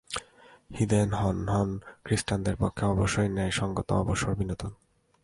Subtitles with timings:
[0.79, 1.69] হিদেন-হনন
[2.03, 4.71] খ্রীষ্টানদের পক্ষে অবশ্যই ন্যায়সঙ্গত অবসর-বিনোদন।